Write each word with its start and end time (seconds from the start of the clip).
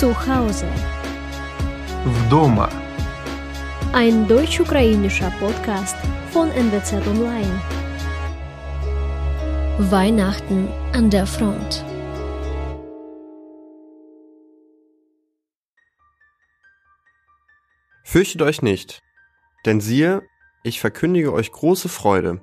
Zu 0.00 0.14
Hause. 0.26 0.66
Вдома. 2.04 2.68
Ein 3.92 4.28
deutsch-ukrainischer 4.28 5.30
Podcast 5.40 5.96
von 6.30 6.50
NWZ 6.50 7.06
Online. 7.06 7.60
Weihnachten 9.78 10.68
an 10.92 11.10
der 11.10 11.26
Front. 11.26 11.84
Fürchtet 18.04 18.42
euch 18.42 18.62
nicht, 18.62 19.02
denn 19.66 19.80
siehe, 19.80 20.22
ich 20.62 20.80
verkündige 20.80 21.32
euch 21.32 21.52
große 21.52 21.88
Freude, 21.88 22.40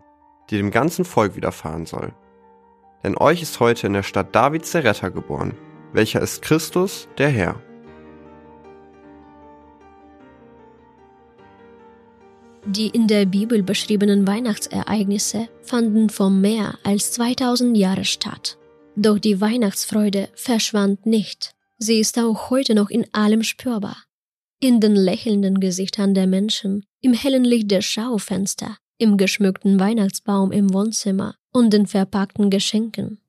die 0.49 0.57
dem 0.57 0.71
ganzen 0.71 1.05
Volk 1.05 1.35
widerfahren 1.35 1.85
soll. 1.85 2.13
Denn 3.03 3.17
euch 3.17 3.41
ist 3.41 3.59
heute 3.59 3.87
in 3.87 3.93
der 3.93 4.03
Stadt 4.03 4.35
Davids 4.35 4.71
der 4.71 4.83
Retter 4.83 5.11
geboren, 5.11 5.57
welcher 5.92 6.20
ist 6.20 6.42
Christus, 6.42 7.08
der 7.18 7.28
Herr. 7.28 7.62
Die 12.66 12.88
in 12.88 13.08
der 13.08 13.24
Bibel 13.24 13.62
beschriebenen 13.62 14.26
Weihnachtsereignisse 14.26 15.48
fanden 15.62 16.10
vor 16.10 16.28
mehr 16.28 16.78
als 16.84 17.12
2000 17.12 17.76
Jahren 17.76 18.04
statt. 18.04 18.58
Doch 18.94 19.18
die 19.18 19.40
Weihnachtsfreude 19.40 20.28
verschwand 20.34 21.06
nicht. 21.06 21.54
Sie 21.78 21.98
ist 21.98 22.18
auch 22.18 22.50
heute 22.50 22.74
noch 22.74 22.90
in 22.90 23.06
allem 23.14 23.42
spürbar. 23.42 23.96
In 24.60 24.80
den 24.80 24.96
lächelnden 24.96 25.60
Gesichtern 25.60 26.12
der 26.12 26.26
Menschen, 26.26 26.84
im 27.00 27.14
hellen 27.14 27.44
Licht 27.44 27.70
der 27.70 27.80
Schaufenster, 27.80 28.76
im 28.98 29.16
geschmückten 29.16 29.78
Weihnachtsbaum 29.78 30.50
im 30.50 30.74
Wohnzimmer 30.74 31.36
und 31.52 31.72
den 31.72 31.86
verpackten 31.86 32.50
Geschenken. 32.50 33.20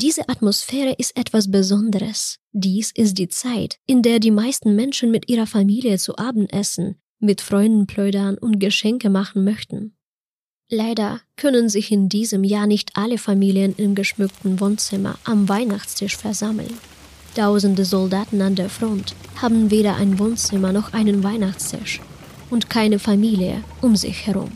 Diese 0.00 0.28
Atmosphäre 0.28 0.94
ist 0.96 1.16
etwas 1.16 1.50
Besonderes. 1.50 2.38
Dies 2.52 2.92
ist 2.92 3.18
die 3.18 3.26
Zeit, 3.26 3.80
in 3.84 4.02
der 4.02 4.20
die 4.20 4.30
meisten 4.30 4.76
Menschen 4.76 5.10
mit 5.10 5.28
ihrer 5.28 5.48
Familie 5.48 5.98
zu 5.98 6.16
Abend 6.16 6.52
essen, 6.52 7.00
mit 7.18 7.40
Freunden 7.40 7.88
plödern 7.88 8.38
und 8.38 8.60
Geschenke 8.60 9.10
machen 9.10 9.42
möchten. 9.42 9.96
Leider 10.70 11.20
können 11.34 11.68
sich 11.68 11.90
in 11.90 12.08
diesem 12.08 12.44
Jahr 12.44 12.68
nicht 12.68 12.92
alle 12.94 13.18
Familien 13.18 13.74
im 13.76 13.96
geschmückten 13.96 14.60
Wohnzimmer 14.60 15.18
am 15.24 15.48
Weihnachtstisch 15.48 16.16
versammeln. 16.16 16.78
Tausende 17.34 17.84
Soldaten 17.84 18.40
an 18.40 18.54
der 18.54 18.70
Front 18.70 19.16
haben 19.42 19.72
weder 19.72 19.96
ein 19.96 20.20
Wohnzimmer 20.20 20.72
noch 20.72 20.92
einen 20.92 21.24
Weihnachtstisch 21.24 22.00
und 22.50 22.70
keine 22.70 23.00
Familie 23.00 23.64
um 23.82 23.96
sich 23.96 24.28
herum. 24.28 24.52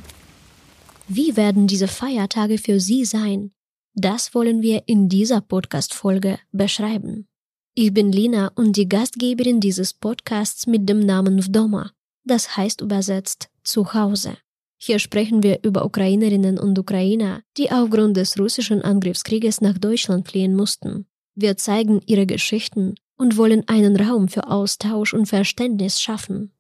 Wie 1.09 1.37
werden 1.37 1.67
diese 1.67 1.89
Feiertage 1.89 2.59
für 2.59 2.79
Sie 2.79 3.05
sein? 3.05 3.51
Das 3.95 4.35
wollen 4.35 4.63
wir 4.63 4.85
in 4.87 5.11
dieser 5.11 5.43
Podcast-Folge 5.43 6.39
beschreiben. 6.51 7.29
Ich 7.75 7.93
bin 7.93 8.11
Lina 8.11 8.51
und 8.55 8.77
die 8.79 8.89
Gastgeberin 8.89 9.61
dieses 9.61 9.93
Podcasts 9.93 10.67
mit 10.67 10.89
dem 10.89 11.01
Namen 11.01 11.43
Vdoma, 11.43 11.91
das 12.25 12.57
heißt 12.57 12.81
übersetzt 12.81 13.51
zu 13.63 13.93
Hause. 13.93 14.39
Hier 14.79 14.99
sprechen 14.99 15.43
wir 15.43 15.63
über 15.63 15.85
Ukrainerinnen 15.85 16.59
und 16.59 16.79
Ukrainer, 16.79 17.43
die 17.59 17.71
aufgrund 17.71 18.17
des 18.17 18.39
russischen 18.39 18.81
Angriffskrieges 18.81 19.61
nach 19.61 19.77
Deutschland 19.77 20.27
fliehen 20.27 20.57
mussten. 20.57 21.07
Wir 21.35 21.59
zeigen 21.59 22.01
ihre 22.07 22.27
Geschichten 22.27 22.95
und 23.19 23.37
wollen 23.37 23.69
einen 23.69 23.97
Raum 23.97 24.29
für 24.29 24.49
Austausch 24.49 25.13
und 25.13 25.27
Verständnis 25.27 26.01
schaffen. 26.01 26.51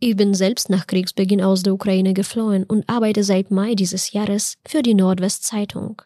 Ich 0.00 0.16
bin 0.16 0.32
selbst 0.32 0.70
nach 0.70 0.86
Kriegsbeginn 0.86 1.42
aus 1.42 1.62
der 1.62 1.74
Ukraine 1.74 2.14
geflohen 2.14 2.64
und 2.64 2.88
arbeite 2.88 3.22
seit 3.22 3.50
Mai 3.50 3.74
dieses 3.74 4.12
Jahres 4.12 4.56
für 4.66 4.82
die 4.82 4.94
Nordwestzeitung. 4.94 6.02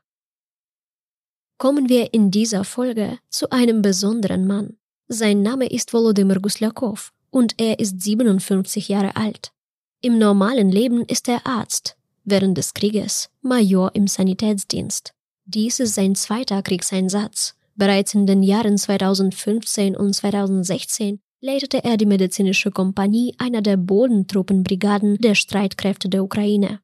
Kommen 1.63 1.89
wir 1.89 2.13
in 2.13 2.33
dieser 2.33 2.65
Folge 2.65 3.21
zu 3.31 3.51
einem 3.51 3.83
besonderen 3.83 4.49
Mann. 4.49 4.79
Sein 5.07 5.43
Name 5.43 5.69
ist 5.69 5.93
Volodymyr 5.93 6.41
Guslakov 6.41 7.13
und 7.31 7.55
er 7.61 7.79
ist 7.79 8.03
57 8.03 8.89
Jahre 8.89 9.15
alt. 9.15 9.53
Im 10.01 10.19
normalen 10.19 10.73
Leben 10.73 11.05
ist 11.05 11.29
er 11.29 11.47
Arzt, 11.47 11.97
während 12.25 12.59
des 12.59 12.75
Krieges 12.75 13.31
Major 13.43 13.95
im 13.95 14.09
Sanitätsdienst. 14.09 15.15
Dies 15.45 15.79
ist 15.79 15.95
sein 15.95 16.17
zweiter 16.17 16.65
Kriegseinsatz. 16.65 17.55
Bereits 17.77 18.13
in 18.15 18.27
den 18.27 18.43
Jahren 18.43 18.77
2015 18.77 19.97
und 19.97 20.15
2016 20.15 21.21
leitete 21.41 21.85
er 21.85 21.97
die 21.97 22.07
medizinische 22.07 22.73
Kompanie 22.73 23.37
einer 23.39 23.63
der 23.63 23.77
Bodentruppenbrigaden 23.77 25.19
der 25.19 25.37
Streitkräfte 25.37 26.09
der 26.09 26.25
Ukraine. 26.25 26.81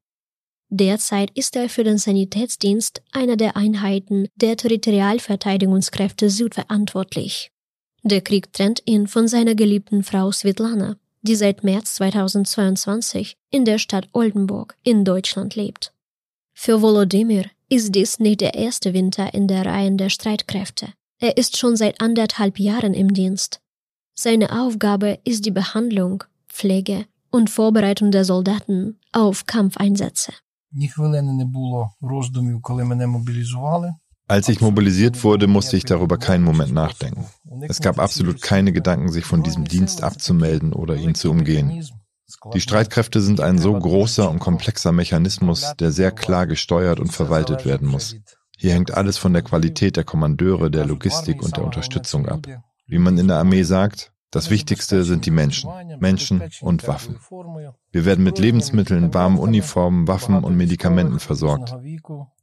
Derzeit 0.71 1.31
ist 1.35 1.57
er 1.57 1.69
für 1.69 1.83
den 1.83 1.97
Sanitätsdienst 1.97 3.03
einer 3.13 3.37
der 3.37 3.57
Einheiten 3.57 4.29
der 4.37 4.57
Territorialverteidigungskräfte 4.57 6.29
Süd 6.29 6.55
verantwortlich. 6.55 7.51
Der 8.03 8.21
Krieg 8.21 8.53
trennt 8.53 8.83
ihn 8.85 9.07
von 9.07 9.29
seiner 9.29 9.55
geliebten 9.55 10.03
Frau 10.03 10.31
Svetlana, 10.31 10.97
die 11.23 11.37
seit 11.37 11.65
März 11.65 11.95
2022 11.95 13.37
in 13.51 13.65
der 13.65 13.79
Stadt 13.79 14.09
Oldenburg 14.13 14.77
in 14.83 15.05
Deutschland 15.05 15.57
lebt. 15.57 15.93
Für 16.53 16.83
Volodymyr 16.83 17.45
ist 17.69 17.95
dies 17.95 18.19
nicht 18.19 18.41
der 18.41 18.55
erste 18.55 18.93
Winter 18.93 19.33
in 19.33 19.49
der 19.49 19.65
Reihen 19.65 19.97
der 19.97 20.11
Streitkräfte. 20.11 20.89
Er 21.19 21.37
ist 21.37 21.57
schon 21.57 21.77
seit 21.77 22.01
anderthalb 22.01 22.59
Jahren 22.59 22.95
im 22.95 23.13
Dienst. 23.13 23.61
Seine 24.15 24.61
Aufgabe 24.61 25.19
ist 25.25 25.47
die 25.47 25.51
Behandlung, 25.51 26.25
Pflege 26.49 27.07
und 27.31 27.51
Vorbereitung 27.51 28.11
der 28.11 28.25
Soldaten 28.25 28.99
auf 29.13 29.47
Kampfeinsätze. 29.47 30.33
Als 34.31 34.49
ich 34.51 34.61
mobilisiert 34.61 35.25
wurde, 35.25 35.47
musste 35.47 35.77
ich 35.79 35.85
darüber 35.85 36.19
keinen 36.19 36.45
Moment 36.45 36.73
nachdenken. 36.73 37.27
Es 37.63 37.81
gab 37.81 37.99
absolut 37.99 38.43
keine 38.43 38.73
Gedanken, 38.73 39.11
sich 39.11 39.25
von 39.25 39.43
diesem 39.43 39.65
Dienst 39.65 40.03
abzumelden 40.03 40.75
oder 40.75 40.97
ihn 40.97 41.15
zu 41.15 41.31
umgehen. 41.31 41.83
Die 42.53 42.61
Streitkräfte 42.61 43.23
sind 43.23 43.41
ein 43.41 43.59
so 43.59 43.73
großer 43.73 44.31
und 44.31 44.39
komplexer 44.39 44.93
Mechanismus, 44.93 45.73
der 45.81 45.93
sehr 45.93 46.13
klar 46.13 46.47
gesteuert 46.47 47.01
und 47.01 47.11
verwaltet 47.11 47.65
werden 47.65 47.89
muss. 47.89 48.17
Hier 48.59 48.75
hängt 48.75 48.93
alles 48.93 49.17
von 49.17 49.33
der 49.33 49.43
Qualität 49.43 49.97
der 49.97 50.05
Kommandeure, 50.05 50.71
der 50.71 50.85
Logistik 50.85 51.43
und 51.43 51.57
der 51.57 51.65
Unterstützung 51.65 52.29
ab. 52.29 52.47
Wie 52.87 52.99
man 52.99 53.17
in 53.17 53.29
der 53.29 53.39
Armee 53.39 53.63
sagt, 53.63 54.13
das 54.31 54.51
Wichtigste 54.51 55.05
sind 55.05 55.25
die 55.25 55.31
Menschen, 55.31 55.71
Menschen 56.01 56.43
und 56.61 56.87
Waffen. 56.87 57.17
Wir 57.91 58.05
werden 58.05 58.23
mit 58.23 58.39
Lebensmitteln, 58.39 59.15
warmen 59.15 59.39
Uniformen, 59.39 60.07
Waffen 60.07 60.45
und 60.45 60.57
Medikamenten 60.57 61.19
versorgt. 61.21 61.75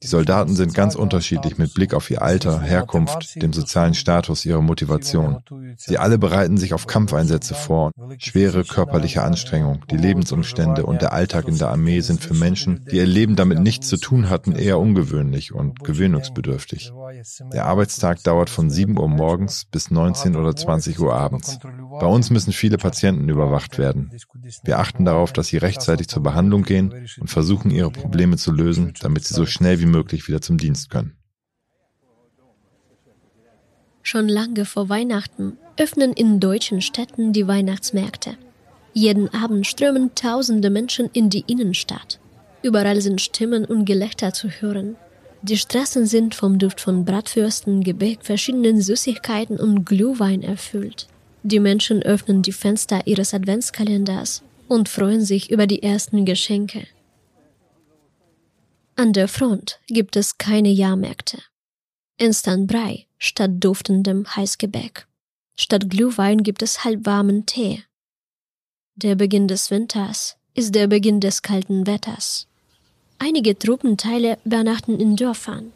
Die 0.01 0.07
Soldaten 0.07 0.55
sind 0.55 0.73
ganz 0.73 0.95
unterschiedlich 0.95 1.59
mit 1.59 1.75
Blick 1.75 1.93
auf 1.93 2.09
ihr 2.09 2.23
Alter, 2.23 2.61
Herkunft, 2.61 3.39
dem 3.41 3.53
sozialen 3.53 3.93
Status, 3.93 4.45
ihrer 4.45 4.61
Motivation. 4.61 5.43
Sie 5.77 5.99
alle 5.99 6.17
bereiten 6.17 6.57
sich 6.57 6.73
auf 6.73 6.87
Kampfeinsätze 6.87 7.53
vor. 7.53 7.91
Schwere 8.17 8.63
körperliche 8.63 9.21
Anstrengung, 9.21 9.85
die 9.91 9.97
Lebensumstände 9.97 10.85
und 10.85 11.03
der 11.03 11.13
Alltag 11.13 11.47
in 11.47 11.59
der 11.59 11.69
Armee 11.69 11.99
sind 11.99 12.23
für 12.23 12.33
Menschen, 12.33 12.83
die 12.89 12.97
ihr 12.97 13.05
Leben 13.05 13.35
damit 13.35 13.59
nichts 13.59 13.87
zu 13.87 13.97
tun 13.97 14.29
hatten, 14.29 14.53
eher 14.53 14.79
ungewöhnlich 14.79 15.53
und 15.53 15.83
gewöhnungsbedürftig. 15.83 16.91
Der 17.53 17.65
Arbeitstag 17.65 18.23
dauert 18.23 18.49
von 18.49 18.71
7 18.71 18.97
Uhr 18.97 19.07
morgens 19.07 19.65
bis 19.65 19.91
19 19.91 20.35
oder 20.35 20.55
20 20.55 20.99
Uhr 20.99 21.13
abends. 21.13 21.59
Bei 21.99 22.07
uns 22.07 22.29
müssen 22.29 22.53
viele 22.53 22.77
Patienten 22.77 23.29
überwacht 23.29 23.77
werden. 23.77 24.11
Wir 24.63 24.79
achten 24.79 25.05
darauf, 25.05 25.33
dass 25.33 25.47
sie 25.47 25.57
rechtzeitig 25.57 26.07
zur 26.07 26.23
Behandlung 26.23 26.63
gehen 26.63 27.07
und 27.19 27.29
versuchen, 27.29 27.71
ihre 27.71 27.91
Probleme 27.91 28.37
zu 28.37 28.51
lösen, 28.51 28.93
damit 29.01 29.25
sie 29.25 29.33
so 29.33 29.45
schnell 29.45 29.79
wie 29.79 29.85
möglich 29.85 30.27
wieder 30.27 30.41
zum 30.41 30.57
Dienst 30.57 30.89
können. 30.89 31.17
Schon 34.03 34.27
lange 34.27 34.65
vor 34.65 34.89
Weihnachten 34.89 35.57
öffnen 35.77 36.13
in 36.13 36.39
deutschen 36.39 36.81
Städten 36.81 37.33
die 37.33 37.47
Weihnachtsmärkte. 37.47 38.37
Jeden 38.93 39.33
Abend 39.33 39.65
strömen 39.67 40.13
tausende 40.15 40.69
Menschen 40.69 41.09
in 41.11 41.29
die 41.29 41.43
Innenstadt. 41.47 42.19
Überall 42.61 43.01
sind 43.01 43.19
Stimmen 43.19 43.65
und 43.65 43.85
Gelächter 43.85 44.31
zu 44.31 44.49
hören. 44.49 44.95
Die 45.41 45.57
Straßen 45.57 46.05
sind 46.05 46.33
vom 46.33 46.59
Duft 46.59 46.81
von 46.81 47.03
Bratwürsten, 47.03 47.83
Gebäck, 47.83 48.19
verschiedenen 48.23 48.81
Süßigkeiten 48.81 49.59
und 49.59 49.85
Glühwein 49.85 50.41
erfüllt. 50.41 51.07
Die 51.47 51.59
Menschen 51.59 52.01
öffnen 52.01 52.41
die 52.41 52.51
Fenster 52.51 53.05
ihres 53.05 53.35
Adventskalenders 53.35 54.41
und 54.67 54.89
freuen 54.89 55.23
sich 55.23 55.51
über 55.51 55.67
die 55.67 55.83
ersten 55.83 56.25
Geschenke. 56.25 56.87
An 58.95 59.13
der 59.13 59.27
Front 59.27 59.79
gibt 59.85 60.15
es 60.15 60.39
keine 60.39 60.69
Jahrmärkte. 60.69 61.37
Instant 62.17 62.65
Brei 62.65 63.05
statt 63.19 63.51
duftendem 63.59 64.25
Heißgebäck. 64.35 65.05
Statt 65.55 65.87
Glühwein 65.87 66.41
gibt 66.41 66.63
es 66.63 66.83
halbwarmen 66.83 67.45
Tee. 67.45 67.83
Der 68.95 69.13
Beginn 69.13 69.47
des 69.47 69.69
Winters 69.69 70.37
ist 70.55 70.73
der 70.73 70.87
Beginn 70.87 71.19
des 71.19 71.43
kalten 71.43 71.85
Wetters. 71.85 72.47
Einige 73.19 73.55
Truppenteile 73.55 74.39
übernachten 74.45 74.99
in 74.99 75.15
Dörfern, 75.15 75.71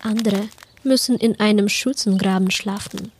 andere 0.00 0.48
müssen 0.84 1.16
in 1.16 1.40
einem 1.40 1.68
Schützengraben 1.68 2.52
schlafen. 2.52 3.10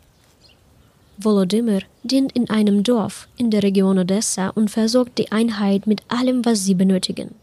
Volodymyr 1.18 1.82
dient 2.04 2.32
in 2.32 2.48
einem 2.48 2.84
Dorf 2.84 3.28
in 3.36 3.50
der 3.50 3.62
Region 3.62 3.98
Odessa 3.98 4.48
und 4.50 4.70
versorgt 4.70 5.18
die 5.18 5.32
Einheit 5.32 5.86
mit 5.86 6.02
allem, 6.08 6.44
was 6.44 6.64
sie 6.64 6.74
benötigen. 6.74 7.34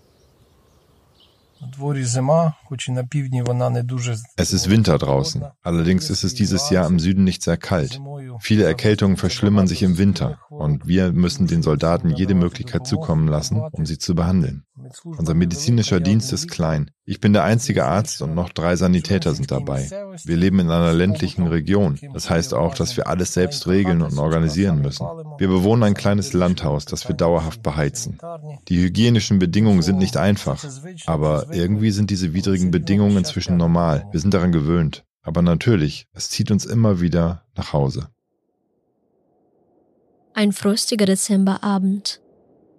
Es 4.37 4.53
ist 4.53 4.69
Winter 4.69 4.97
draußen, 4.97 5.45
allerdings 5.61 6.09
ist 6.09 6.23
es 6.23 6.33
dieses 6.35 6.69
Jahr 6.69 6.87
im 6.87 6.99
Süden 6.99 7.23
nicht 7.23 7.43
sehr 7.43 7.57
kalt. 7.57 7.99
Viele 8.39 8.63
Erkältungen 8.63 9.17
verschlimmern 9.17 9.67
sich 9.67 9.83
im 9.83 9.97
Winter 9.97 10.39
und 10.49 10.87
wir 10.87 11.11
müssen 11.11 11.47
den 11.47 11.63
Soldaten 11.63 12.09
jede 12.09 12.35
Möglichkeit 12.35 12.87
zukommen 12.87 13.27
lassen, 13.27 13.61
um 13.71 13.85
sie 13.85 13.97
zu 13.97 14.15
behandeln. 14.15 14.65
Unser 15.03 15.33
medizinischer 15.33 15.99
Dienst 15.99 16.33
ist 16.33 16.49
klein. 16.49 16.91
Ich 17.05 17.19
bin 17.19 17.33
der 17.33 17.43
einzige 17.43 17.85
Arzt 17.85 18.21
und 18.21 18.35
noch 18.35 18.49
drei 18.49 18.75
Sanitäter 18.75 19.33
sind 19.33 19.51
dabei. 19.51 19.89
Wir 20.23 20.37
leben 20.37 20.59
in 20.59 20.69
einer 20.69 20.93
ländlichen 20.93 21.47
Region. 21.47 21.99
Das 22.13 22.29
heißt 22.29 22.53
auch, 22.53 22.75
dass 22.75 22.97
wir 22.97 23.07
alles 23.07 23.33
selbst 23.33 23.67
regeln 23.67 24.01
und 24.01 24.17
organisieren 24.17 24.81
müssen. 24.81 25.05
Wir 25.37 25.47
bewohnen 25.47 25.83
ein 25.83 25.93
kleines 25.93 26.33
Landhaus, 26.33 26.85
das 26.85 27.07
wir 27.07 27.15
dauerhaft 27.15 27.63
beheizen. 27.63 28.17
Die 28.67 28.81
hygienischen 28.81 29.39
Bedingungen 29.39 29.81
sind 29.81 29.97
nicht 29.97 30.17
einfach, 30.17 30.63
aber 31.05 31.47
irgendwie 31.51 31.91
sind 31.91 32.09
diese 32.09 32.33
widrigen 32.33 32.71
Bedingungen 32.71 33.17
inzwischen 33.17 33.57
normal. 33.57 34.05
Wir 34.11 34.19
sind 34.19 34.33
daran 34.33 34.51
gewöhnt. 34.51 35.03
Aber 35.25 35.41
natürlich, 35.41 36.07
es 36.13 36.29
zieht 36.29 36.51
uns 36.51 36.65
immer 36.65 37.01
wieder 37.01 37.45
nach 37.55 37.73
Hause. 37.73 38.09
Ein 40.37 40.51
frostiger 40.51 41.05
Dezemberabend. 41.05 42.19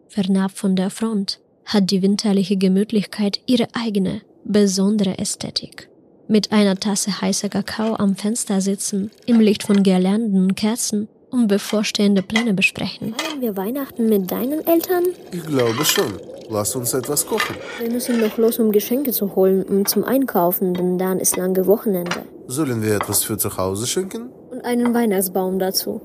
Fernab 0.08 0.50
von 0.50 0.76
der 0.76 0.90
Front 0.90 1.40
hat 1.64 1.90
die 1.90 2.02
winterliche 2.02 2.58
Gemütlichkeit 2.58 3.40
ihre 3.46 3.68
eigene, 3.72 4.20
besondere 4.44 5.16
Ästhetik. 5.16 5.88
Mit 6.28 6.52
einer 6.52 6.76
Tasse 6.76 7.22
heißer 7.22 7.48
Kakao 7.48 7.94
am 7.94 8.14
Fenster 8.14 8.60
sitzen, 8.60 9.10
im 9.24 9.40
Licht 9.40 9.62
von 9.62 9.82
Girlanden 9.82 10.44
und 10.44 10.54
Kerzen 10.54 11.08
und 11.30 11.48
bevorstehende 11.48 12.20
Pläne 12.20 12.52
besprechen. 12.52 13.14
Feiern 13.16 13.40
wir 13.40 13.56
Weihnachten 13.56 14.06
mit 14.10 14.30
deinen 14.30 14.66
Eltern? 14.66 15.04
Ich 15.32 15.42
glaube 15.42 15.82
schon. 15.86 16.12
Lass 16.50 16.76
uns 16.76 16.92
etwas 16.92 17.26
kochen. 17.26 17.56
Wir 17.80 17.90
müssen 17.90 18.20
noch 18.20 18.36
los, 18.36 18.58
um 18.58 18.70
Geschenke 18.70 19.12
zu 19.12 19.34
holen 19.34 19.62
und 19.62 19.88
zum 19.88 20.04
Einkaufen, 20.04 20.74
denn 20.74 20.98
dann 20.98 21.18
ist 21.20 21.38
lange 21.38 21.66
Wochenende. 21.66 22.20
Sollen 22.48 22.82
wir 22.82 22.96
etwas 22.96 23.24
für 23.24 23.38
zu 23.38 23.56
Hause 23.56 23.86
schenken? 23.86 24.28
Und 24.50 24.62
einen 24.62 24.92
Weihnachtsbaum 24.92 25.58
dazu. 25.58 26.02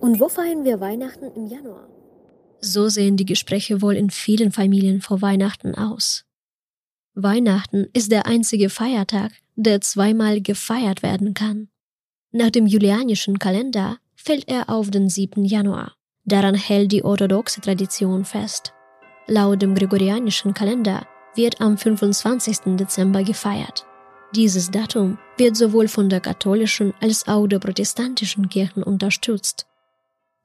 Und 0.00 0.20
wo 0.20 0.28
feiern 0.28 0.64
wir 0.64 0.80
Weihnachten 0.80 1.30
im 1.34 1.46
Januar? 1.46 1.88
So 2.60 2.88
sehen 2.88 3.16
die 3.16 3.26
Gespräche 3.26 3.82
wohl 3.82 3.96
in 3.96 4.10
vielen 4.10 4.52
Familien 4.52 5.00
vor 5.00 5.22
Weihnachten 5.22 5.74
aus. 5.74 6.24
Weihnachten 7.14 7.86
ist 7.92 8.12
der 8.12 8.26
einzige 8.26 8.70
Feiertag, 8.70 9.32
der 9.56 9.80
zweimal 9.80 10.40
gefeiert 10.40 11.02
werden 11.02 11.34
kann. 11.34 11.68
Nach 12.30 12.50
dem 12.50 12.66
julianischen 12.66 13.38
Kalender 13.38 13.98
fällt 14.14 14.48
er 14.48 14.70
auf 14.70 14.90
den 14.90 15.08
7. 15.08 15.44
Januar. 15.44 15.94
Daran 16.24 16.54
hält 16.54 16.92
die 16.92 17.04
orthodoxe 17.04 17.60
Tradition 17.60 18.24
fest. 18.24 18.72
Laut 19.26 19.62
dem 19.62 19.74
gregorianischen 19.74 20.54
Kalender 20.54 21.06
wird 21.34 21.60
am 21.60 21.76
25. 21.76 22.76
Dezember 22.76 23.22
gefeiert. 23.22 23.86
Dieses 24.34 24.70
Datum 24.70 25.18
wird 25.38 25.56
sowohl 25.56 25.88
von 25.88 26.08
der 26.08 26.20
katholischen 26.20 26.92
als 27.00 27.26
auch 27.26 27.46
der 27.46 27.58
protestantischen 27.58 28.48
Kirchen 28.48 28.82
unterstützt. 28.82 29.66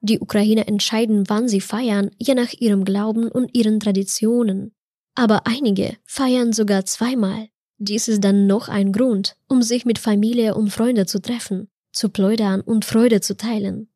Die 0.03 0.21
Ukrainer 0.21 0.69
entscheiden, 0.69 1.25
wann 1.29 1.49
sie 1.49 1.61
feiern, 1.61 2.11
je 2.19 2.35
nach 2.35 2.53
ihrem 2.53 2.85
Glauben 2.85 3.29
und 3.31 3.57
ihren 3.57 3.81
Traditionen. 3.81 4.73
Aber 5.15 5.47
einige 5.47 5.97
feiern 6.05 6.53
sogar 6.53 6.85
zweimal. 6.85 7.49
Dies 7.79 8.09
ist 8.09 8.23
dann 8.23 8.47
noch 8.47 8.69
ein 8.69 8.93
Grund, 8.93 9.37
um 9.49 9.63
sich 9.63 9.85
mit 9.85 9.99
Familie 9.99 10.55
und 10.55 10.71
Freunde 10.71 11.07
zu 11.07 11.21
treffen, 11.21 11.69
zu 11.93 12.09
plaudern 12.09 12.61
und 12.61 12.85
Freude 12.85 13.21
zu 13.21 13.37
teilen. 13.37 13.89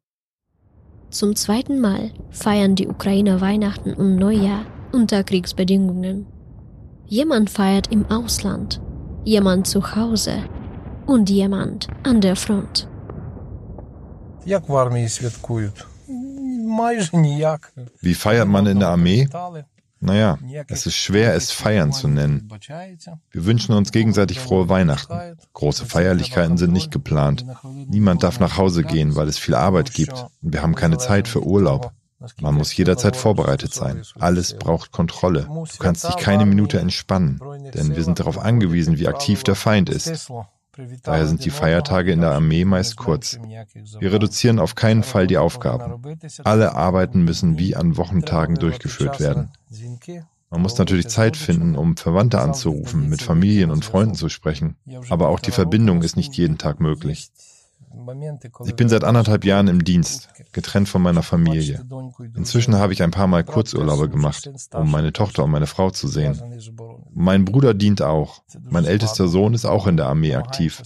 Zum 1.11 1.37
zweiten 1.37 1.79
Mal 1.81 2.11
feiern 2.31 2.75
die 2.75 2.89
Ukrainer 2.89 3.41
Weihnachten 3.41 3.93
und 3.93 4.17
Neujahr 4.17 4.65
unter 4.93 5.23
Kriegsbedingungen. 5.23 6.27
Jemand 7.07 7.51
feiert 7.51 7.93
im 7.93 8.07
Ausland, 8.11 8.81
jemand 9.25 9.67
zu 9.67 9.95
Hause 9.95 10.45
und 11.07 11.29
jemand 11.31 11.89
an 12.03 12.21
der 12.21 12.37
Front. 12.37 12.89
Як 14.47 14.69
в 14.69 14.77
армії 14.77 15.09
святкують? 15.09 15.85
Майже 16.77 17.17
ніяк. 17.17 17.73
Wie 18.03 18.15
feiert 18.15 18.49
man 18.49 18.67
in 18.67 18.79
der 18.81 18.89
Armee? 18.89 19.29
Naja, 20.01 20.37
es 20.67 20.87
ist 20.87 20.97
schwer, 20.97 21.35
es 21.35 21.53
Feiern 21.53 21.93
zu 21.93 22.09
nennen. 22.09 22.49
Wir 23.31 23.45
wünschen 23.45 23.73
uns 23.73 23.93
gegenseitig 23.93 24.41
frohe 24.41 24.69
Weihnachten. 24.69 25.17
Große 25.53 25.87
Feierlichkeiten 25.87 26.57
sind 26.57 26.73
nicht 26.73 26.91
geplant. 26.91 27.47
Niemand 27.89 28.25
darf 28.25 28.41
nach 28.41 28.57
Hause 28.57 28.83
gehen, 28.83 29.15
weil 29.15 29.29
es 29.29 29.39
viel 29.39 29.55
Arbeit 29.55 29.95
gibt 29.95 30.27
und 30.43 30.53
wir 30.53 30.63
haben 30.63 30.75
keine 30.75 30.99
Zeit 30.99 31.29
für 31.29 31.45
Urlaub. 31.45 31.93
Man 32.41 32.55
muss 32.55 32.77
jederzeit 32.77 33.17
vorbereitet 33.17 33.73
sein. 33.75 34.03
Alles 34.19 34.55
braucht 34.55 34.91
Kontrolle. 34.93 35.43
Du 35.49 35.79
kannst 35.79 36.05
dich 36.09 36.17
keine 36.17 36.47
Minute 36.47 36.79
entspannen, 36.81 37.41
denn 37.75 37.95
wir 37.95 38.03
sind 38.03 38.19
darauf 38.19 38.39
angewiesen, 38.39 38.99
wie 38.99 39.09
aktiv 39.09 39.45
der 39.45 39.55
Feind 39.55 39.89
ist. 39.89 40.31
Daher 41.04 41.28
sind 41.28 41.46
die 41.46 41.50
Feiertage 41.50 42.12
in 42.12 42.22
der 42.22 42.32
Armee 42.32 42.66
meist 42.66 42.98
kurz. 42.98 43.40
Wir 44.00 44.14
reduzieren 44.14 44.60
auf 44.60 44.76
keinen 44.76 45.04
Fall 45.04 45.28
die 45.28 45.38
Aufgaben. 45.38 46.02
Alle 46.44 46.76
Arbeiten 46.76 47.24
müssen 47.24 47.58
wie 47.58 47.76
an 47.76 47.98
Wochentagen 47.98 48.56
durchgeführt 48.56 49.20
werden. 49.20 49.52
Man 50.50 50.62
muss 50.62 50.78
natürlich 50.78 51.08
Zeit 51.08 51.36
finden, 51.36 51.76
um 51.76 51.98
Verwandte 51.98 52.40
anzurufen, 52.40 53.10
mit 53.10 53.22
Familien 53.22 53.70
und 53.70 53.84
Freunden 53.84 54.16
zu 54.16 54.30
sprechen. 54.30 54.78
Aber 55.10 55.28
auch 55.28 55.40
die 55.40 55.52
Verbindung 55.52 56.02
ist 56.04 56.16
nicht 56.16 56.36
jeden 56.38 56.58
Tag 56.58 56.80
möglich. 56.80 57.30
Ich 58.66 58.76
bin 58.76 58.90
seit 58.90 59.04
anderthalb 59.04 59.46
Jahren 59.46 59.68
im 59.68 59.84
Dienst, 59.84 60.30
getrennt 60.52 60.90
von 60.90 61.02
meiner 61.02 61.24
Familie. 61.24 61.84
Inzwischen 62.36 62.76
habe 62.76 62.94
ich 62.94 63.04
ein 63.04 63.12
paar 63.12 63.28
Mal 63.28 63.44
Kurzurlaube 63.44 64.10
gemacht, 64.10 64.50
um 64.74 64.92
meine 64.92 65.14
Tochter 65.14 65.44
und 65.44 65.52
meine 65.52 65.68
Frau 65.68 65.90
zu 65.90 66.08
sehen. 66.08 66.40
Mein 67.14 67.46
Bruder 67.46 67.74
dient 67.74 68.02
auch. 68.02 68.44
Mein 68.70 68.86
ältester 68.86 69.28
Sohn 69.28 69.54
ist 69.54 69.66
auch 69.66 69.88
in 69.88 69.98
der 69.98 70.08
Armee 70.08 70.36
aktiv. 70.36 70.82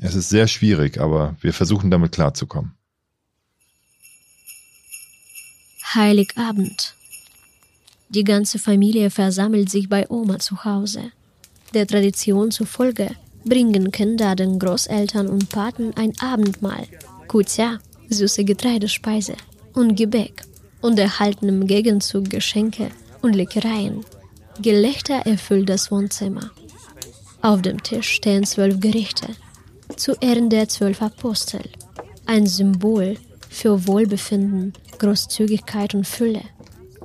Es 0.00 0.14
ist 0.14 0.28
sehr 0.28 0.48
schwierig, 0.48 1.00
aber 1.00 1.36
wir 1.40 1.52
versuchen 1.52 1.90
damit 1.90 2.12
klarzukommen. 2.12 2.74
Heiligabend. 5.94 6.94
Die 8.10 8.24
ganze 8.24 8.58
Familie 8.58 9.10
versammelt 9.10 9.70
sich 9.70 9.88
bei 9.88 10.08
Oma 10.08 10.38
zu 10.38 10.64
Hause. 10.64 11.12
Der 11.74 11.86
Tradition 11.86 12.50
zufolge 12.50 13.10
bringen 13.48 13.90
Kinder 13.90 14.36
den 14.36 14.58
Großeltern 14.58 15.28
und 15.28 15.48
Paten 15.48 15.92
ein 15.96 16.12
Abendmahl, 16.20 16.86
Kutja, 17.28 17.78
süße 18.10 18.44
Getreidespeise 18.44 19.34
und 19.74 19.96
Gebäck 19.96 20.42
und 20.80 20.98
erhalten 20.98 21.48
im 21.48 21.66
Gegenzug 21.66 22.30
Geschenke 22.30 22.90
und 23.22 23.34
Leckereien. 23.34 24.04
Gelächter 24.60 25.26
erfüllt 25.26 25.68
das 25.68 25.90
Wohnzimmer. 25.90 26.50
Auf 27.42 27.62
dem 27.62 27.82
Tisch 27.82 28.10
stehen 28.10 28.44
zwölf 28.44 28.80
Gerichte, 28.80 29.28
zu 29.96 30.14
Ehren 30.20 30.50
der 30.50 30.68
zwölf 30.68 31.00
Apostel, 31.02 31.62
ein 32.26 32.46
Symbol 32.46 33.16
für 33.48 33.86
Wohlbefinden, 33.86 34.72
Großzügigkeit 34.98 35.94
und 35.94 36.06
Fülle. 36.06 36.42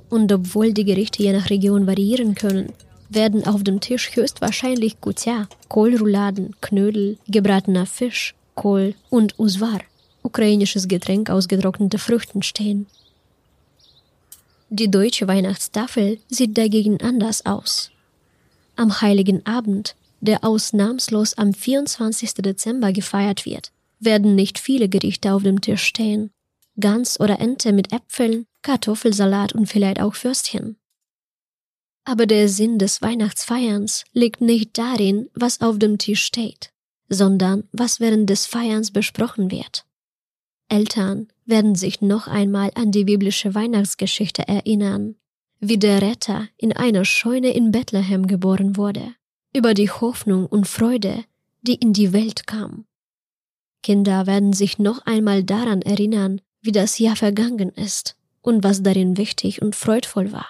Und 0.10 0.32
obwohl 0.32 0.74
die 0.74 0.86
Gerichte 0.86 1.24
je 1.24 1.34
nach 1.34 1.50
Region 1.50 1.88
variieren 1.88 2.36
können, 2.36 2.74
werden 3.14 3.46
auf 3.46 3.64
dem 3.64 3.80
Tisch 3.80 4.16
höchstwahrscheinlich 4.16 5.02
Kutja, 5.02 5.48
Kohlrouladen, 5.70 6.56
Knödel, 6.62 7.18
gebratener 7.28 7.86
Fisch, 7.86 8.36
Kohl 8.56 8.96
und 9.10 9.40
Usvar, 9.40 9.80
ukrainisches 10.22 10.88
Getränk 10.88 11.30
aus 11.30 11.48
getrockneten 11.48 12.00
Früchten 12.00 12.44
stehen. 12.44 12.88
Die 14.70 14.90
deutsche 14.90 15.28
Weihnachtstafel 15.28 16.20
sieht 16.30 16.58
dagegen 16.58 17.00
anders 17.02 17.46
aus. 17.46 17.92
Am 18.76 19.02
heiligen 19.02 19.46
Abend, 19.46 19.96
der 20.20 20.44
ausnahmslos 20.44 21.38
am 21.38 21.54
24. 21.54 22.34
Dezember 22.36 22.92
gefeiert 22.92 23.46
wird, 23.46 23.72
werden 24.00 24.36
nicht 24.36 24.58
viele 24.58 24.90
Gerichte 24.90 25.34
auf 25.34 25.44
dem 25.44 25.62
Tisch 25.62 25.84
stehen. 25.84 26.32
Gans 26.80 27.20
oder 27.20 27.40
Ente 27.40 27.72
mit 27.72 27.94
Äpfeln, 27.94 28.48
Kartoffelsalat 28.64 29.54
und 29.54 29.68
vielleicht 29.68 30.02
auch 30.02 30.16
Würstchen. 30.24 30.78
Aber 32.06 32.26
der 32.26 32.50
Sinn 32.50 32.80
des 32.80 33.02
Weihnachtsfeierns 33.02 34.04
liegt 34.14 34.42
nicht 34.42 34.78
darin, 34.78 35.30
was 35.34 35.62
auf 35.62 35.80
dem 35.80 35.98
Tisch 35.98 36.24
steht, 36.24 36.74
sondern 37.10 37.64
was 37.72 38.00
während 38.00 38.30
des 38.30 38.46
Feierns 38.46 38.92
besprochen 38.92 39.52
wird. 39.52 39.86
Eltern 40.68 41.28
werden 41.46 41.76
sich 41.76 42.02
noch 42.02 42.28
einmal 42.28 42.72
an 42.76 42.92
die 42.92 43.04
biblische 43.04 43.54
Weihnachtsgeschichte 43.54 44.48
erinnern, 44.48 45.16
wie 45.60 45.78
der 45.78 46.02
Retter 46.02 46.48
in 46.58 46.74
einer 46.74 47.06
Scheune 47.06 47.54
in 47.54 47.72
Bethlehem 47.72 48.28
geboren 48.28 48.76
wurde, 48.76 49.16
über 49.56 49.74
die 49.74 49.90
Hoffnung 49.90 50.46
und 50.46 50.68
Freude, 50.68 51.24
die 51.62 51.76
in 51.76 51.94
die 51.94 52.12
Welt 52.12 52.48
kam. 52.48 52.86
Kinder 53.82 54.28
werden 54.28 54.54
sich 54.54 54.80
noch 54.80 55.06
einmal 55.06 55.44
daran 55.44 55.82
erinnern, 55.82 56.42
wie 56.62 56.72
das 56.72 57.00
Jahr 57.00 57.16
vergangen 57.16 57.70
ist 57.70 58.18
und 58.42 58.64
was 58.64 58.84
darin 58.84 59.18
wichtig 59.18 59.62
und 59.62 59.76
freudvoll 59.76 60.32
war. 60.32 60.48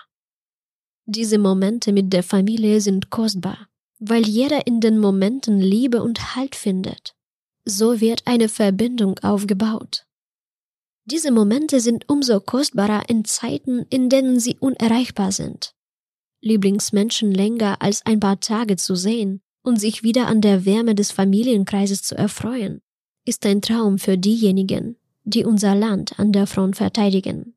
Diese 1.05 1.38
Momente 1.38 1.91
mit 1.91 2.13
der 2.13 2.24
Familie 2.24 2.79
sind 2.79 3.10
kostbar, 3.10 3.67
weil 4.00 4.25
jeder 4.25 4.65
in 4.67 4.79
den 4.79 5.00
Momenten 5.00 5.60
Liebe 5.60 6.01
und 6.01 6.36
Halt 6.36 6.55
findet. 6.55 7.13
So 7.65 8.00
wird 8.00 8.24
eine 8.25 8.48
Verbindung 8.48 9.19
aufgebaut. 9.19 10.05
Diese 11.05 11.31
Momente 11.31 11.81
sind 11.81 12.07
umso 12.07 12.39
kostbarer 12.39 13.10
in 13.10 13.25
Zeiten, 13.25 13.86
in 13.89 14.07
denen 14.07 14.39
sie 14.39 14.55
unerreichbar 14.57 15.33
sind. 15.33 15.74
Lieblingsmenschen 16.41 17.31
länger 17.31 17.81
als 17.81 18.05
ein 18.05 18.22
paar 18.22 18.39
Tage 18.39 18.77
zu 18.77 18.95
sehen 18.95 19.41
und 19.62 19.79
sich 19.79 20.03
wieder 20.03 20.27
an 20.27 20.39
der 20.39 20.65
Wärme 20.65 20.95
des 20.95 21.12
Familienkreises 21.12 22.03
zu 22.03 22.15
erfreuen, 22.15 22.81
ist 23.25 23.45
ein 23.45 23.62
Traum 23.62 24.00
für 24.00 24.17
diejenigen, 24.17 24.98
die 25.24 25.43
unser 25.43 25.75
Land 25.75 26.19
an 26.19 26.31
der 26.31 26.48
Front 26.48 26.77
verteidigen. 26.77 27.55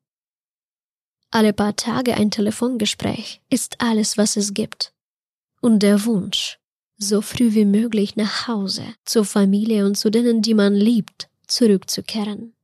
Alle 1.30 1.52
paar 1.52 1.76
Tage 1.76 2.14
ein 2.14 2.30
Telefongespräch 2.30 3.42
ist 3.50 3.80
alles, 3.80 4.16
was 4.16 4.36
es 4.36 4.54
gibt. 4.54 4.92
Und 5.60 5.80
der 5.80 6.04
Wunsch, 6.04 6.58
so 6.96 7.20
früh 7.20 7.54
wie 7.54 7.64
möglich 7.64 8.16
nach 8.16 8.48
Hause, 8.48 8.84
zur 9.04 9.24
Familie 9.24 9.84
und 9.86 9.96
zu 9.96 10.10
denen, 10.10 10.40
die 10.42 10.54
man 10.54 10.74
liebt, 10.74 11.28
zurückzukehren. 11.46 12.54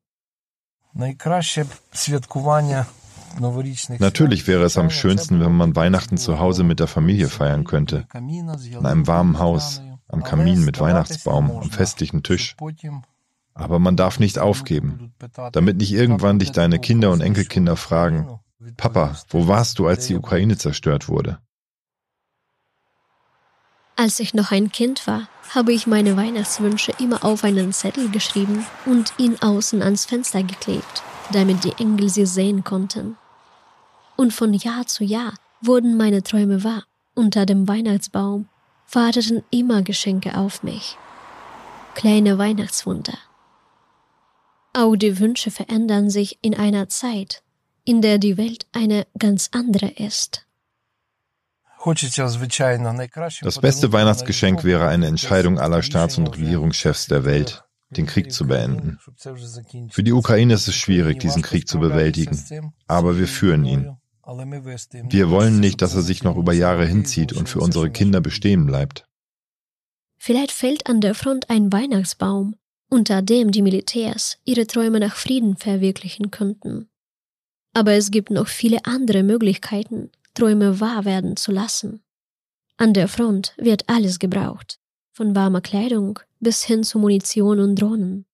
Natürlich 3.99 4.47
wäre 4.47 4.65
es 4.65 4.79
am 4.79 4.91
schönsten, 4.91 5.41
wenn 5.41 5.53
man 5.53 5.75
Weihnachten 5.75 6.19
zu 6.19 6.39
Hause 6.39 6.65
mit 6.65 6.81
der 6.81 6.87
Familie 6.87 7.29
feiern 7.29 7.65
könnte. 7.65 8.07
In 8.15 8.87
einem 8.87 9.07
warmen 9.07 9.39
Haus, 9.39 9.81
am 10.09 10.23
Kamin 10.23 10.65
mit 10.65 10.81
Weihnachtsbaum, 10.81 11.51
am 11.51 11.71
festlichen 11.71 12.23
Tisch. 12.23 12.57
Aber 13.55 13.79
man 13.79 13.97
darf 13.97 14.19
nicht 14.19 14.39
aufgeben, 14.39 15.15
damit 15.53 15.79
nicht 15.79 15.93
irgendwann 15.93 16.39
dich 16.39 16.53
deine 16.53 16.79
Kinder 16.79 17.11
und 17.11 17.21
Enkelkinder 17.21 17.77
fragen, 17.77 18.39
Papa, 18.77 19.17
wo 19.29 19.49
warst 19.49 19.79
du, 19.79 19.87
als 19.87 20.07
die 20.07 20.15
Ukraine 20.15 20.57
zerstört 20.57 21.09
wurde? 21.09 21.41
Als 23.97 24.21
ich 24.21 24.35
noch 24.35 24.51
ein 24.51 24.71
Kind 24.73 25.07
war, 25.07 25.29
habe 25.51 25.73
ich 25.73 25.87
meine 25.87 26.17
Weihnachtswünsche 26.17 26.93
immer 26.99 27.25
auf 27.25 27.45
einen 27.45 27.73
Zettel 27.73 28.09
geschrieben 28.11 28.65
und 28.87 29.13
ihn 29.19 29.37
außen 29.41 29.83
ans 29.83 30.07
Fenster 30.07 30.43
geklebt, 30.43 31.03
damit 31.33 31.65
die 31.65 31.73
Engel 31.79 32.09
sie 32.09 32.27
sehen 32.27 32.65
konnten. 32.65 33.17
Und 34.17 34.33
von 34.33 34.55
Jahr 34.55 34.87
zu 34.87 35.05
Jahr 35.05 35.35
wurden 35.61 35.97
meine 35.97 36.23
Träume 36.23 36.65
wahr. 36.65 36.85
Unter 37.15 37.45
dem 37.45 37.69
Weihnachtsbaum 37.69 38.49
warteten 38.91 39.43
immer 39.51 39.83
Geschenke 39.83 40.37
auf 40.37 40.63
mich. 40.63 40.97
Kleine 41.95 42.39
Weihnachtswunder. 42.39 43.19
Auch 44.73 44.97
die 44.97 45.19
Wünsche 45.19 45.51
verändern 45.51 46.09
sich 46.09 46.39
in 46.41 46.55
einer 46.55 46.89
Zeit, 46.89 47.43
in 47.85 48.03
der 48.03 48.19
die 48.19 48.37
Welt 48.37 48.67
eine 48.73 49.07
ganz 49.19 49.51
andere 49.53 49.89
ist. 49.89 50.47
Das 53.43 53.61
beste 53.61 53.93
Weihnachtsgeschenk 53.93 54.63
wäre 54.63 54.87
eine 54.89 55.07
Entscheidung 55.07 55.59
aller 55.59 55.83
Staats- 55.83 56.17
und 56.17 56.29
Regierungschefs 56.29 57.09
der 57.09 57.25
Welt, 57.25 57.65
den 57.91 58.07
Krieg 58.07 58.33
zu 58.33 58.47
beenden. 58.47 58.99
Für 59.91 60.05
die 60.05 60.13
Ukraine 60.13 60.55
ist 60.55 60.69
es 60.69 60.77
schwierig, 60.77 61.19
diesen 61.19 61.43
Krieg 61.43 61.67
zu 61.67 61.81
bewältigen, 61.81 62.73
aber 62.87 63.19
wir 63.19 63.27
führen 63.27 63.65
ihn. 63.65 63.97
Wir 64.25 65.31
wollen 65.31 65.59
nicht, 65.59 65.83
dass 65.83 65.95
er 65.95 66.03
sich 66.03 66.23
noch 66.23 66.37
über 66.37 66.53
Jahre 66.53 66.87
hinzieht 66.87 67.33
und 67.33 67.49
für 67.49 67.59
unsere 67.59 67.91
Kinder 67.91 68.21
bestehen 68.21 68.67
bleibt. 68.67 69.05
Vielleicht 70.19 70.53
fällt 70.53 70.87
an 70.87 71.01
der 71.01 71.17
Front 71.17 71.51
ein 71.51 71.73
Weihnachtsbaum, 71.73 72.55
unter 72.89 73.23
dem 73.23 73.51
die 73.51 73.63
Militärs 73.63 74.39
ihre 74.45 74.69
Träume 74.69 75.01
nach 75.01 75.17
Frieden 75.17 75.57
verwirklichen 75.57 76.31
könnten. 76.31 76.92
Aber 77.73 77.93
es 77.93 78.11
gibt 78.11 78.31
noch 78.31 78.49
viele 78.49 78.85
andere 78.85 79.23
Möglichkeiten, 79.23 80.11
Träume 80.35 80.81
wahr 80.81 81.05
werden 81.05 81.37
zu 81.37 81.53
lassen. 81.53 82.03
An 82.77 82.95
der 82.95 83.09
Front 83.09 83.55
wird 83.57 83.89
alles 83.89 84.19
gebraucht, 84.19 84.79
von 85.13 85.35
warmer 85.35 85.61
Kleidung 85.61 86.19
bis 86.41 86.65
hin 86.65 86.85
zu 86.85 86.99
Munition 86.99 87.61
und 87.61 87.77
Drohnen. 87.77 88.27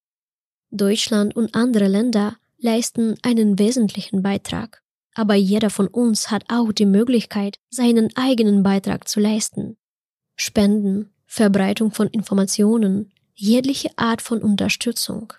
Deutschland 0.70 1.34
und 1.36 1.54
andere 1.54 1.88
Länder 1.88 2.36
leisten 2.58 3.16
einen 3.22 3.58
wesentlichen 3.58 4.22
Beitrag, 4.22 4.82
aber 5.14 5.34
jeder 5.34 5.70
von 5.70 5.88
uns 5.88 6.30
hat 6.30 6.44
auch 6.48 6.72
die 6.72 6.86
Möglichkeit, 6.86 7.58
seinen 7.70 8.14
eigenen 8.16 8.62
Beitrag 8.62 9.08
zu 9.08 9.20
leisten. 9.20 9.76
Spenden, 10.36 11.10
Verbreitung 11.26 11.90
von 11.90 12.08
Informationen, 12.08 13.12
jegliche 13.34 13.90
Art 13.96 14.22
von 14.22 14.42
Unterstützung. 14.42 15.32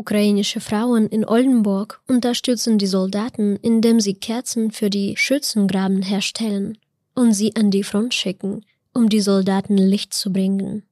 Ukrainische 0.00 0.60
Frauen 0.60 1.08
in 1.08 1.26
Oldenburg 1.26 2.00
unterstützen 2.08 2.78
die 2.78 2.86
Soldaten, 2.86 3.56
indem 3.56 4.00
sie 4.00 4.14
Kerzen 4.14 4.70
für 4.70 4.88
die 4.88 5.14
Schützengraben 5.18 6.00
herstellen 6.00 6.78
und 7.14 7.34
sie 7.34 7.54
an 7.54 7.70
die 7.70 7.84
Front 7.84 8.14
schicken, 8.14 8.64
um 8.94 9.10
die 9.10 9.20
Soldaten 9.20 9.76
Licht 9.76 10.14
zu 10.14 10.32
bringen. 10.32 10.84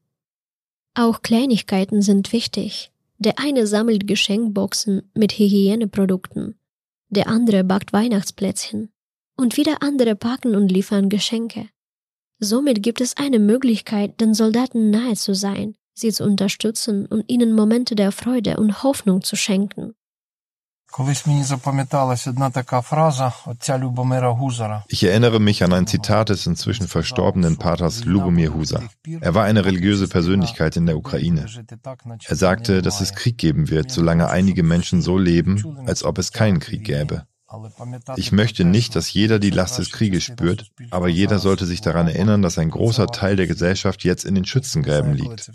Auch 0.93 1.23
Kleinigkeiten 1.23 2.03
sind 2.03 2.35
wichtig. 2.35 2.91
Der 3.17 3.39
eine 3.39 3.67
sammelt 3.67 4.07
Geschenkboxen 4.07 5.11
mit 5.15 5.33
Hygieneprodukten, 5.33 6.59
der 7.09 7.29
andere 7.29 7.65
backt 7.65 7.95
Weihnachtsplätzchen 7.95 8.91
und 9.39 9.57
wieder 9.57 9.83
andere 9.83 10.17
packen 10.17 10.55
und 10.55 10.71
liefern 10.71 11.09
Geschenke. 11.09 11.71
Somit 12.41 12.83
gibt 12.83 13.01
es 13.01 13.17
eine 13.17 13.39
Möglichkeit, 13.39 14.21
den 14.21 14.35
Soldaten 14.35 14.91
nahe 14.91 15.15
zu 15.15 15.35
sein, 15.35 15.77
sie 15.99 16.13
zu 16.13 16.25
unterstützen 16.25 17.07
und 17.07 17.25
ihnen 17.29 17.55
Momente 17.55 17.95
der 17.95 18.13
Freude 18.13 18.57
und 18.57 18.83
Hoffnung 18.83 19.23
zu 19.23 19.37
schenken. 19.37 19.95
Ich 24.89 25.05
erinnere 25.05 25.41
mich 25.41 25.63
an 25.63 25.73
ein 25.75 25.87
Zitat 25.87 26.29
des 26.31 26.47
inzwischen 26.47 26.89
verstorbenen 26.89 27.59
Paters 27.59 28.05
Lubomir 28.05 28.55
Husa. 28.55 28.83
Er 29.21 29.35
war 29.35 29.45
eine 29.45 29.65
religiöse 29.67 30.09
Persönlichkeit 30.09 30.77
in 30.77 30.87
der 30.87 30.97
Ukraine. 30.97 31.47
Er 32.25 32.37
sagte, 32.37 32.81
dass 32.81 33.03
es 33.03 33.15
Krieg 33.15 33.37
geben 33.37 33.69
wird, 33.69 33.91
solange 33.91 34.31
einige 34.31 34.63
Menschen 34.63 35.03
so 35.03 35.19
leben, 35.19 35.79
als 35.87 36.05
ob 36.05 36.17
es 36.19 36.33
keinen 36.33 36.59
Krieg 36.59 36.85
gäbe. 36.85 37.27
Ich 38.17 38.31
möchte 38.31 38.65
nicht, 38.65 38.95
dass 38.95 39.13
jeder 39.13 39.39
die 39.39 39.51
Last 39.51 39.79
des 39.79 39.91
Krieges 39.91 40.25
spürt, 40.25 40.71
aber 40.91 41.09
jeder 41.09 41.39
sollte 41.39 41.65
sich 41.65 41.81
daran 41.81 42.07
erinnern, 42.07 42.43
dass 42.43 42.59
ein 42.59 42.71
großer 42.71 43.07
Teil 43.07 43.37
der 43.37 43.47
Gesellschaft 43.47 44.05
jetzt 44.05 44.25
in 44.25 44.35
den 44.35 44.45
Schützengräben 44.45 45.15
liegt. 45.15 45.51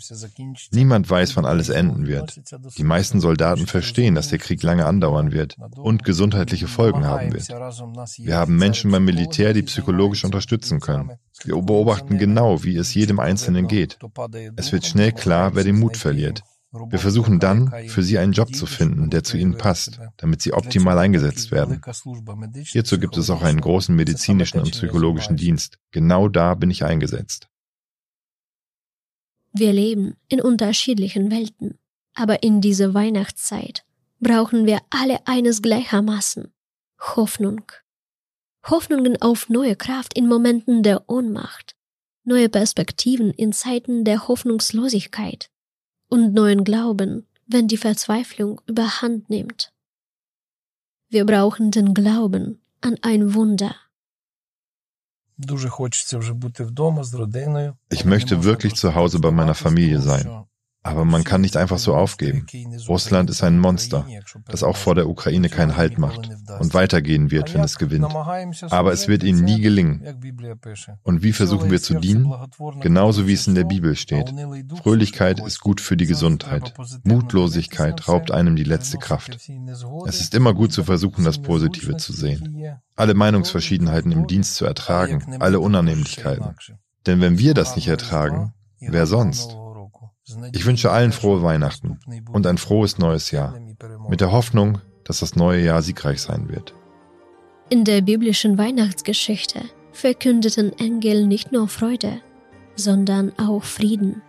Niemand 0.72 1.08
weiß, 1.08 1.36
wann 1.36 1.44
alles 1.44 1.68
enden 1.68 2.06
wird. 2.06 2.40
Die 2.76 2.84
meisten 2.84 3.20
Soldaten 3.20 3.66
verstehen, 3.66 4.16
dass 4.16 4.28
der 4.28 4.38
Krieg 4.38 4.62
lange 4.62 4.86
andauern 4.86 5.30
wird 5.30 5.56
und 5.76 6.02
gesundheitliche 6.02 6.66
Folgen 6.66 7.04
haben 7.06 7.32
wird. 7.32 7.48
Wir 7.48 8.36
haben 8.36 8.56
Menschen 8.56 8.90
beim 8.90 9.04
Militär, 9.04 9.52
die 9.52 9.62
psychologisch 9.62 10.24
unterstützen 10.24 10.80
können. 10.80 11.12
Wir 11.44 11.56
beobachten 11.60 12.18
genau, 12.18 12.64
wie 12.64 12.76
es 12.76 12.94
jedem 12.94 13.20
Einzelnen 13.20 13.68
geht. 13.68 13.98
Es 14.56 14.72
wird 14.72 14.84
schnell 14.86 15.12
klar, 15.12 15.54
wer 15.54 15.62
den 15.62 15.78
Mut 15.78 15.96
verliert. 15.96 16.42
Wir 16.88 16.98
versuchen 16.98 17.38
dann, 17.38 17.72
für 17.86 18.02
sie 18.02 18.18
einen 18.18 18.32
Job 18.32 18.52
zu 18.54 18.66
finden, 18.66 19.08
der 19.08 19.22
zu 19.22 19.36
ihnen 19.36 19.56
passt, 19.56 20.00
damit 20.16 20.42
sie 20.42 20.52
optimal 20.52 20.98
eingesetzt 20.98 21.52
werden. 21.52 21.80
Hierzu 22.64 22.98
gibt 22.98 23.16
es 23.16 23.30
auch 23.30 23.42
einen 23.42 23.60
großen 23.60 23.94
medizinischen 23.94 24.60
und 24.60 24.72
psychologischen 24.72 25.36
Dienst. 25.36 25.78
Genau 25.92 26.28
da 26.28 26.54
bin 26.54 26.70
ich 26.70 26.84
eingesetzt. 26.84 27.48
Wir 29.52 29.72
leben 29.72 30.16
in 30.28 30.40
unterschiedlichen 30.40 31.30
Welten, 31.30 31.78
aber 32.12 32.42
in 32.42 32.60
dieser 32.60 32.92
Weihnachtszeit 32.92 33.84
brauchen 34.18 34.66
wir 34.66 34.80
alle 34.90 35.24
eines 35.28 35.62
gleichermaßen 35.62 36.52
Hoffnung. 37.00 37.62
Hoffnungen 38.66 39.20
auf 39.22 39.48
neue 39.48 39.76
Kraft 39.76 40.14
in 40.14 40.26
Momenten 40.26 40.82
der 40.82 41.08
Ohnmacht, 41.08 41.76
neue 42.24 42.48
Perspektiven 42.48 43.30
in 43.30 43.52
Zeiten 43.52 44.04
der 44.04 44.26
Hoffnungslosigkeit 44.26 45.50
und 46.14 46.32
neuen 46.32 46.62
Glauben, 46.62 47.26
wenn 47.48 47.66
die 47.66 47.76
Verzweiflung 47.76 48.60
überhand 48.66 49.28
nimmt. 49.30 49.72
Wir 51.08 51.26
brauchen 51.26 51.72
den 51.72 51.92
Glauben 51.92 52.60
an 52.80 52.96
ein 53.02 53.34
Wunder. 53.34 53.74
Ich 57.90 58.04
möchte 58.04 58.44
wirklich 58.44 58.74
zu 58.76 58.94
Hause 58.94 59.18
bei 59.18 59.32
meiner 59.32 59.56
Familie 59.56 60.00
sein. 60.00 60.46
Aber 60.86 61.06
man 61.06 61.24
kann 61.24 61.40
nicht 61.40 61.56
einfach 61.56 61.78
so 61.78 61.94
aufgeben. 61.94 62.46
Russland 62.86 63.30
ist 63.30 63.42
ein 63.42 63.58
Monster, 63.58 64.06
das 64.46 64.62
auch 64.62 64.76
vor 64.76 64.94
der 64.94 65.08
Ukraine 65.08 65.48
keinen 65.48 65.78
Halt 65.78 65.98
macht 65.98 66.28
und 66.60 66.74
weitergehen 66.74 67.30
wird, 67.30 67.54
wenn 67.54 67.62
es 67.62 67.78
gewinnt. 67.78 68.14
Aber 68.70 68.92
es 68.92 69.08
wird 69.08 69.24
ihnen 69.24 69.42
nie 69.44 69.62
gelingen. 69.62 70.04
Und 71.02 71.22
wie 71.22 71.32
versuchen 71.32 71.70
wir 71.70 71.80
zu 71.80 71.94
dienen? 71.94 72.30
Genauso 72.80 73.26
wie 73.26 73.32
es 73.32 73.46
in 73.46 73.54
der 73.54 73.64
Bibel 73.64 73.96
steht. 73.96 74.34
Fröhlichkeit 74.82 75.40
ist 75.40 75.60
gut 75.60 75.80
für 75.80 75.96
die 75.96 76.06
Gesundheit. 76.06 76.74
Mutlosigkeit 77.02 78.06
raubt 78.06 78.30
einem 78.30 78.54
die 78.54 78.64
letzte 78.64 78.98
Kraft. 78.98 79.38
Es 80.06 80.20
ist 80.20 80.34
immer 80.34 80.52
gut 80.52 80.74
zu 80.74 80.84
versuchen, 80.84 81.24
das 81.24 81.40
Positive 81.40 81.96
zu 81.96 82.12
sehen. 82.12 82.62
Alle 82.94 83.14
Meinungsverschiedenheiten 83.14 84.12
im 84.12 84.26
Dienst 84.26 84.56
zu 84.56 84.66
ertragen, 84.66 85.40
alle 85.40 85.60
Unannehmlichkeiten. 85.60 86.54
Denn 87.06 87.22
wenn 87.22 87.38
wir 87.38 87.54
das 87.54 87.74
nicht 87.74 87.88
ertragen, 87.88 88.52
wer 88.80 89.06
sonst? 89.06 89.56
Ich 90.52 90.64
wünsche 90.64 90.90
allen 90.90 91.12
frohe 91.12 91.42
Weihnachten 91.42 91.98
und 92.32 92.46
ein 92.46 92.58
frohes 92.58 92.98
neues 92.98 93.30
Jahr, 93.30 93.58
mit 94.08 94.20
der 94.20 94.32
Hoffnung, 94.32 94.80
dass 95.04 95.20
das 95.20 95.36
neue 95.36 95.62
Jahr 95.62 95.82
siegreich 95.82 96.22
sein 96.22 96.48
wird. 96.48 96.74
In 97.68 97.84
der 97.84 98.00
biblischen 98.00 98.56
Weihnachtsgeschichte 98.56 99.60
verkündeten 99.92 100.72
Engel 100.78 101.26
nicht 101.26 101.52
nur 101.52 101.68
Freude, 101.68 102.20
sondern 102.76 103.32
auch 103.38 103.64
Frieden. 103.64 104.22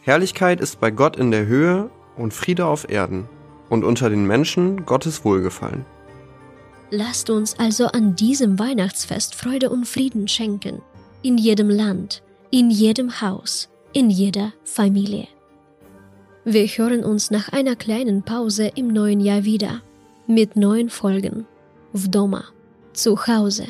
Herrlichkeit 0.00 0.60
ist 0.60 0.80
bei 0.80 0.90
Gott 0.90 1.16
in 1.16 1.30
der 1.30 1.46
Höhe 1.46 1.90
und 2.16 2.34
Friede 2.34 2.66
auf 2.66 2.88
Erden 2.88 3.28
und 3.68 3.84
unter 3.84 4.10
den 4.10 4.26
Menschen 4.26 4.84
Gottes 4.86 5.24
Wohlgefallen. 5.24 5.84
Lasst 6.90 7.30
uns 7.30 7.58
also 7.58 7.86
an 7.86 8.14
diesem 8.14 8.58
Weihnachtsfest 8.58 9.34
Freude 9.34 9.70
und 9.70 9.86
Frieden 9.86 10.28
schenken, 10.28 10.82
in 11.22 11.38
jedem 11.38 11.70
Land, 11.70 12.22
in 12.50 12.70
jedem 12.70 13.20
Haus, 13.20 13.68
in 13.94 14.10
jeder 14.10 14.52
Familie. 14.64 15.28
Wir 16.44 16.66
hören 16.66 17.04
uns 17.04 17.30
nach 17.30 17.48
einer 17.50 17.76
kleinen 17.76 18.22
Pause 18.22 18.70
im 18.74 18.88
neuen 18.88 19.20
Jahr 19.20 19.44
wieder 19.44 19.80
mit 20.26 20.56
neuen 20.56 20.90
Folgen. 20.90 21.46
W 21.92 22.08
Doma, 22.08 22.44
zu 22.92 23.26
Hause. 23.26 23.66